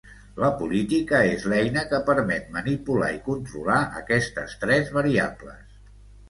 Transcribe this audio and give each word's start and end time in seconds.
La 0.43 0.47
política 0.59 1.19
és 1.33 1.43
l'eina 1.51 1.83
que 1.91 1.99
permet 2.07 2.47
manipular 2.55 3.11
i 3.19 3.19
controlar 3.27 3.77
aquestes 4.01 4.57
tres 4.65 4.91
variables. 4.99 5.79